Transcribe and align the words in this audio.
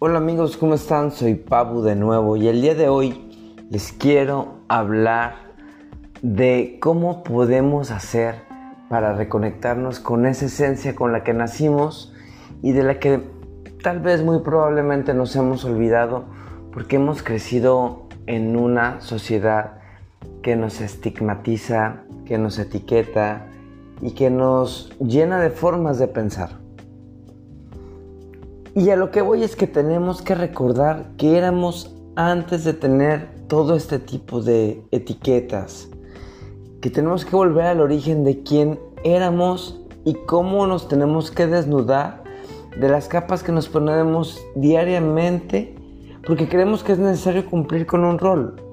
Hola 0.00 0.18
amigos, 0.18 0.56
¿cómo 0.56 0.74
están? 0.74 1.10
Soy 1.10 1.34
Pabu 1.34 1.82
de 1.82 1.96
nuevo 1.96 2.36
y 2.36 2.46
el 2.46 2.62
día 2.62 2.76
de 2.76 2.88
hoy 2.88 3.56
les 3.68 3.90
quiero 3.90 4.60
hablar 4.68 5.34
de 6.22 6.78
cómo 6.80 7.24
podemos 7.24 7.90
hacer 7.90 8.36
para 8.88 9.14
reconectarnos 9.14 9.98
con 9.98 10.24
esa 10.24 10.46
esencia 10.46 10.94
con 10.94 11.10
la 11.10 11.24
que 11.24 11.34
nacimos 11.34 12.14
y 12.62 12.70
de 12.70 12.84
la 12.84 13.00
que 13.00 13.24
tal 13.82 13.98
vez 13.98 14.22
muy 14.22 14.38
probablemente 14.38 15.14
nos 15.14 15.34
hemos 15.34 15.64
olvidado 15.64 16.26
porque 16.72 16.94
hemos 16.94 17.24
crecido 17.24 18.06
en 18.26 18.56
una 18.56 19.00
sociedad 19.00 19.80
que 20.44 20.54
nos 20.54 20.80
estigmatiza, 20.80 22.04
que 22.24 22.38
nos 22.38 22.60
etiqueta 22.60 23.48
y 24.00 24.12
que 24.12 24.30
nos 24.30 24.96
llena 25.00 25.40
de 25.40 25.50
formas 25.50 25.98
de 25.98 26.06
pensar. 26.06 26.67
Y 28.78 28.90
a 28.90 28.96
lo 28.96 29.10
que 29.10 29.22
voy 29.22 29.42
es 29.42 29.56
que 29.56 29.66
tenemos 29.66 30.22
que 30.22 30.36
recordar 30.36 31.08
que 31.16 31.36
éramos 31.36 31.96
antes 32.14 32.62
de 32.62 32.74
tener 32.74 33.28
todo 33.48 33.74
este 33.74 33.98
tipo 33.98 34.40
de 34.40 34.84
etiquetas. 34.92 35.88
Que 36.80 36.88
tenemos 36.88 37.24
que 37.24 37.34
volver 37.34 37.64
al 37.64 37.80
origen 37.80 38.22
de 38.22 38.44
quién 38.44 38.78
éramos 39.02 39.80
y 40.04 40.14
cómo 40.14 40.64
nos 40.68 40.86
tenemos 40.86 41.32
que 41.32 41.48
desnudar 41.48 42.22
de 42.78 42.88
las 42.88 43.08
capas 43.08 43.42
que 43.42 43.50
nos 43.50 43.68
ponemos 43.68 44.40
diariamente 44.54 45.74
porque 46.24 46.48
creemos 46.48 46.84
que 46.84 46.92
es 46.92 47.00
necesario 47.00 47.50
cumplir 47.50 47.84
con 47.84 48.04
un 48.04 48.16
rol. 48.16 48.67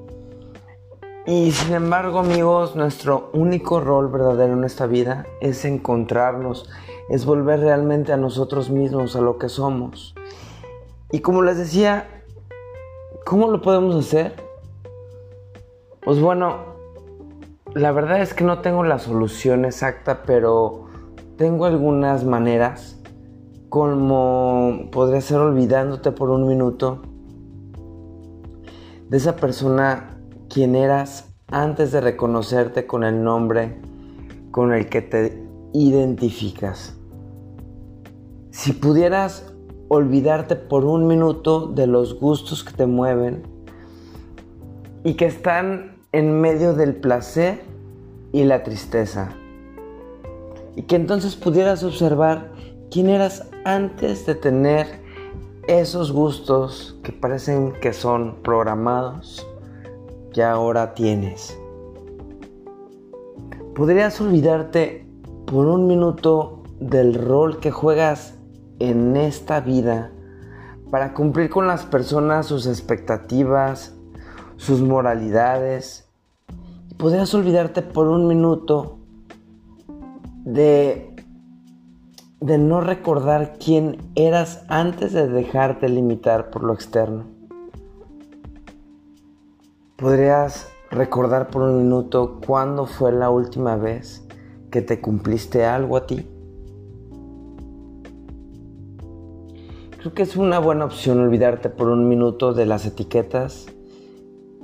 Y 1.27 1.51
sin 1.51 1.73
embargo, 1.73 2.19
amigos, 2.19 2.75
nuestro 2.75 3.31
único 3.33 3.79
rol 3.79 4.09
verdadero 4.09 4.53
en 4.53 4.63
esta 4.63 4.85
vida 4.85 5.25
es 5.41 5.65
encontrarnos, 5.65 6.69
es 7.09 7.25
volver 7.25 7.61
realmente 7.61 8.13
a 8.13 8.17
nosotros 8.17 8.69
mismos, 8.69 9.15
a 9.15 9.21
lo 9.21 9.39
que 9.39 9.49
somos. 9.49 10.13
Y 11.11 11.21
como 11.21 11.41
les 11.41 11.57
decía, 11.57 12.23
¿cómo 13.25 13.49
lo 13.49 13.59
podemos 13.63 13.95
hacer? 13.95 14.35
Pues 16.03 16.21
bueno, 16.21 16.57
la 17.73 17.91
verdad 17.91 18.21
es 18.21 18.35
que 18.35 18.43
no 18.43 18.61
tengo 18.61 18.83
la 18.83 18.99
solución 18.99 19.65
exacta, 19.65 20.21
pero 20.27 20.85
tengo 21.37 21.65
algunas 21.65 22.23
maneras, 22.23 23.01
como 23.69 24.89
podría 24.91 25.21
ser 25.21 25.39
olvidándote 25.39 26.11
por 26.11 26.29
un 26.29 26.47
minuto 26.47 27.01
de 29.09 29.17
esa 29.17 29.35
persona 29.35 30.14
quien 30.49 30.75
eras 30.75 31.33
antes 31.47 31.91
de 31.91 32.01
reconocerte 32.01 32.87
con 32.87 33.03
el 33.03 33.23
nombre 33.23 33.79
con 34.51 34.73
el 34.73 34.87
que 34.87 35.01
te 35.01 35.43
identificas. 35.73 36.95
Si 38.51 38.71
pudieras 38.71 39.53
olvidarte 39.89 40.55
por 40.55 40.85
un 40.85 41.07
minuto 41.07 41.67
de 41.67 41.87
los 41.87 42.19
gustos 42.19 42.63
que 42.63 42.73
te 42.73 42.85
mueven 42.85 43.43
y 45.03 45.15
que 45.15 45.25
están 45.25 45.97
en 46.11 46.39
medio 46.39 46.73
del 46.73 46.95
placer 46.95 47.61
y 48.31 48.43
la 48.45 48.63
tristeza. 48.63 49.29
Y 50.75 50.83
que 50.83 50.95
entonces 50.95 51.35
pudieras 51.35 51.83
observar 51.83 52.51
quién 52.89 53.09
eras 53.09 53.49
antes 53.65 54.25
de 54.25 54.35
tener 54.35 54.87
esos 55.67 56.11
gustos 56.11 56.97
que 57.03 57.11
parecen 57.11 57.73
que 57.81 57.93
son 57.93 58.35
programados 58.41 59.45
que 60.35 60.43
ahora 60.43 60.93
tienes. 60.95 61.57
¿Podrías 63.73 64.19
olvidarte 64.19 65.07
por 65.45 65.67
un 65.67 65.87
minuto 65.87 66.61
del 66.81 67.13
rol 67.13 67.61
que 67.61 67.71
juegas 67.71 68.37
en 68.79 69.15
esta 69.15 69.61
vida 69.61 70.11
para 70.91 71.13
cumplir 71.13 71.49
con 71.49 71.67
las 71.67 71.85
personas 71.85 72.47
sus 72.47 72.67
expectativas, 72.67 73.95
sus 74.57 74.81
moralidades? 74.81 76.09
¿Podrías 76.97 77.33
olvidarte 77.33 77.81
por 77.81 78.09
un 78.09 78.27
minuto 78.27 78.99
de, 80.43 81.15
de 82.41 82.57
no 82.57 82.81
recordar 82.81 83.53
quién 83.57 84.11
eras 84.15 84.65
antes 84.67 85.13
de 85.13 85.29
dejarte 85.29 85.87
limitar 85.87 86.49
por 86.49 86.65
lo 86.65 86.73
externo? 86.73 87.34
¿Podrías 89.97 90.73
recordar 90.91 91.47
por 91.49 91.61
un 91.61 91.77
minuto 91.77 92.41
cuándo 92.45 92.85
fue 92.85 93.13
la 93.13 93.29
última 93.29 93.77
vez 93.77 94.27
que 94.69 94.81
te 94.81 94.99
cumpliste 94.99 95.63
algo 95.63 95.95
a 95.95 96.05
ti? 96.05 96.27
Creo 99.97 100.13
que 100.13 100.23
es 100.23 100.35
una 100.35 100.59
buena 100.59 100.83
opción 100.83 101.21
olvidarte 101.21 101.69
por 101.69 101.87
un 101.87 102.09
minuto 102.09 102.53
de 102.53 102.65
las 102.65 102.85
etiquetas 102.85 103.67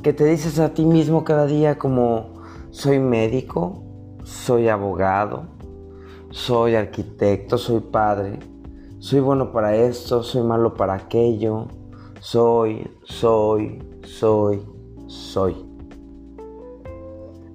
que 0.04 0.12
te 0.12 0.26
dices 0.26 0.60
a 0.60 0.74
ti 0.74 0.84
mismo 0.84 1.24
cada 1.24 1.46
día 1.46 1.80
como 1.80 2.42
soy 2.72 3.00
médico, 3.00 3.86
soy 4.26 4.68
abogado, 4.68 5.44
soy 6.32 6.76
arquitecto, 6.76 7.58
soy 7.58 7.80
padre, 7.80 8.38
soy 9.00 9.22
bueno 9.22 9.54
para 9.54 9.78
esto, 9.78 10.24
soy 10.24 10.44
malo 10.44 10.74
para 10.74 10.94
aquello, 10.94 11.68
soy, 12.20 12.92
soy, 13.06 13.82
soy, 14.04 14.62
soy. 15.12 15.56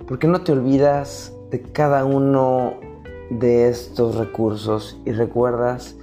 ¿Por 0.07 0.19
qué 0.19 0.29
no 0.29 0.43
te 0.43 0.53
olvidas 0.53 1.33
de 1.51 1.63
cada 1.63 2.05
uno 2.05 2.75
de 3.31 3.69
estos 3.69 4.15
recursos 4.17 5.01
y 5.05 5.13
recuerdas 5.13 5.97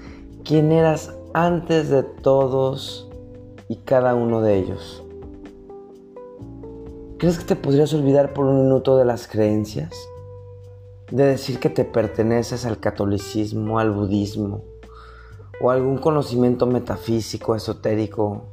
quién 0.44 0.72
eras 0.72 1.16
antes 1.34 1.90
de 1.90 2.04
todos 2.04 3.10
y 3.70 3.78
cada 3.78 4.16
uno 4.16 4.42
de 4.42 4.58
ellos? 4.58 5.04
¿Crees 7.18 7.38
que 7.38 7.46
te 7.46 7.56
podrías 7.56 7.94
olvidar 7.94 8.34
por 8.34 8.46
un 8.46 8.64
minuto 8.64 8.98
de 8.98 9.06
las 9.06 9.28
creencias? 9.28 9.94
De 11.12 11.24
decir 11.24 11.60
que 11.60 11.70
te 11.70 11.86
perteneces 11.86 12.66
al 12.66 12.80
catolicismo, 12.80 13.80
al 13.80 13.92
budismo 13.92 14.64
o 15.62 15.70
algún 15.70 16.00
conocimiento 16.00 16.66
metafísico, 16.66 17.56
esotérico 17.56 18.48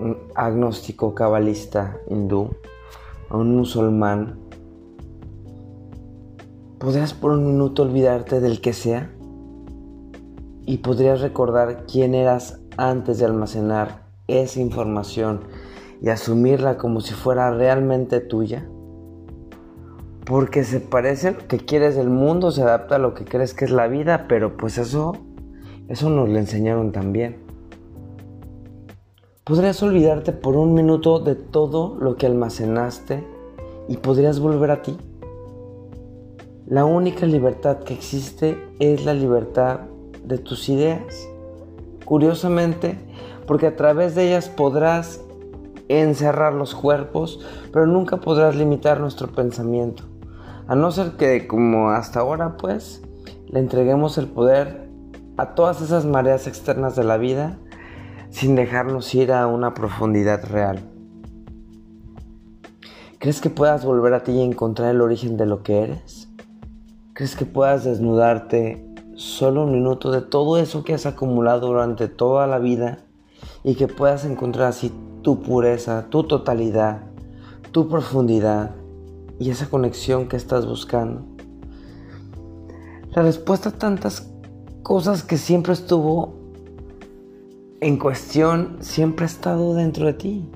un 0.00 0.18
agnóstico 0.34 1.14
cabalista 1.14 1.98
hindú, 2.08 2.50
a 3.28 3.36
un 3.36 3.56
musulmán, 3.56 4.38
¿podrías 6.78 7.14
por 7.14 7.32
un 7.32 7.46
minuto 7.46 7.82
olvidarte 7.82 8.40
del 8.40 8.60
que 8.60 8.72
sea? 8.72 9.10
¿Y 10.66 10.78
podrías 10.78 11.20
recordar 11.20 11.84
quién 11.90 12.14
eras 12.14 12.60
antes 12.76 13.18
de 13.18 13.26
almacenar 13.26 14.04
esa 14.26 14.60
información 14.60 15.40
y 16.00 16.08
asumirla 16.08 16.76
como 16.76 17.00
si 17.00 17.14
fuera 17.14 17.50
realmente 17.50 18.20
tuya? 18.20 18.66
Porque 20.24 20.64
se 20.64 20.80
parece 20.80 21.28
a 21.28 21.30
lo 21.32 21.46
que 21.46 21.58
quieres 21.58 21.96
del 21.96 22.08
mundo, 22.08 22.50
se 22.50 22.62
adapta 22.62 22.96
a 22.96 22.98
lo 22.98 23.14
que 23.14 23.24
crees 23.24 23.52
que 23.52 23.66
es 23.66 23.70
la 23.70 23.88
vida, 23.88 24.26
pero 24.26 24.56
pues 24.56 24.78
eso, 24.78 25.12
eso 25.88 26.08
nos 26.08 26.28
lo 26.30 26.38
enseñaron 26.38 26.92
también. 26.92 27.43
Podrías 29.44 29.82
olvidarte 29.82 30.32
por 30.32 30.56
un 30.56 30.72
minuto 30.72 31.18
de 31.18 31.34
todo 31.34 31.98
lo 32.00 32.16
que 32.16 32.24
almacenaste 32.24 33.28
y 33.88 33.98
podrías 33.98 34.40
volver 34.40 34.70
a 34.70 34.80
ti. 34.80 34.96
La 36.64 36.86
única 36.86 37.26
libertad 37.26 37.80
que 37.80 37.92
existe 37.92 38.56
es 38.78 39.04
la 39.04 39.12
libertad 39.12 39.80
de 40.24 40.38
tus 40.38 40.70
ideas. 40.70 41.28
Curiosamente, 42.06 42.96
porque 43.46 43.66
a 43.66 43.76
través 43.76 44.14
de 44.14 44.28
ellas 44.28 44.48
podrás 44.48 45.20
encerrar 45.88 46.54
los 46.54 46.74
cuerpos, 46.74 47.44
pero 47.70 47.86
nunca 47.86 48.16
podrás 48.22 48.56
limitar 48.56 48.98
nuestro 48.98 49.28
pensamiento. 49.28 50.04
A 50.68 50.74
no 50.74 50.90
ser 50.90 51.18
que, 51.18 51.46
como 51.46 51.90
hasta 51.90 52.20
ahora, 52.20 52.56
pues, 52.56 53.02
le 53.48 53.58
entreguemos 53.58 54.16
el 54.16 54.26
poder 54.26 54.88
a 55.36 55.54
todas 55.54 55.82
esas 55.82 56.06
mareas 56.06 56.46
externas 56.46 56.96
de 56.96 57.04
la 57.04 57.18
vida 57.18 57.58
sin 58.34 58.56
dejarnos 58.56 59.14
ir 59.14 59.30
a 59.30 59.46
una 59.46 59.74
profundidad 59.74 60.42
real. 60.44 60.80
¿Crees 63.20 63.40
que 63.40 63.48
puedas 63.48 63.84
volver 63.84 64.12
a 64.12 64.24
ti 64.24 64.32
y 64.32 64.42
encontrar 64.42 64.90
el 64.90 65.02
origen 65.02 65.36
de 65.36 65.46
lo 65.46 65.62
que 65.62 65.82
eres? 65.82 66.28
¿Crees 67.12 67.36
que 67.36 67.46
puedas 67.46 67.84
desnudarte 67.84 68.84
solo 69.14 69.62
un 69.62 69.70
minuto 69.70 70.10
de 70.10 70.20
todo 70.20 70.58
eso 70.58 70.82
que 70.82 70.94
has 70.94 71.06
acumulado 71.06 71.68
durante 71.68 72.08
toda 72.08 72.48
la 72.48 72.58
vida 72.58 72.98
y 73.62 73.76
que 73.76 73.86
puedas 73.86 74.24
encontrar 74.24 74.66
así 74.66 74.92
tu 75.22 75.40
pureza, 75.40 76.06
tu 76.10 76.24
totalidad, 76.24 77.02
tu 77.70 77.88
profundidad 77.88 78.72
y 79.38 79.50
esa 79.50 79.70
conexión 79.70 80.26
que 80.26 80.36
estás 80.36 80.66
buscando? 80.66 81.24
La 83.12 83.22
respuesta 83.22 83.68
a 83.68 83.78
tantas 83.78 84.28
cosas 84.82 85.22
que 85.22 85.38
siempre 85.38 85.72
estuvo 85.72 86.43
en 87.84 87.98
cuestión 87.98 88.78
siempre 88.80 89.24
ha 89.24 89.28
estado 89.28 89.74
dentro 89.74 90.06
de 90.06 90.14
ti. 90.14 90.48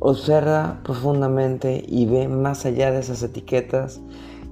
Observa 0.00 0.80
profundamente 0.82 1.84
y 1.86 2.06
ve 2.06 2.26
más 2.26 2.66
allá 2.66 2.90
de 2.90 2.98
esas 2.98 3.22
etiquetas 3.22 4.00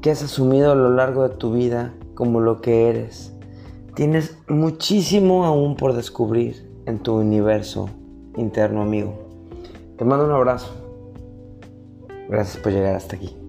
que 0.01 0.13
has 0.13 0.23
asumido 0.23 0.71
a 0.71 0.77
lo 0.77 0.91
largo 0.91 1.29
de 1.29 1.35
tu 1.35 1.53
vida 1.53 1.93
como 2.15 2.39
lo 2.39 2.61
que 2.61 2.89
eres. 2.89 3.33
Tienes 3.97 4.39
muchísimo 4.47 5.45
aún 5.45 5.75
por 5.75 5.95
descubrir 5.95 6.71
en 6.87 7.01
tu 7.01 7.17
universo 7.17 7.91
interno, 8.37 8.83
amigo. 8.83 9.15
Te 9.99 10.05
mando 10.05 10.25
un 10.27 10.31
abrazo. 10.31 10.73
Gracias 12.29 12.63
por 12.63 12.71
llegar 12.71 12.95
hasta 12.95 13.17
aquí. 13.17 13.42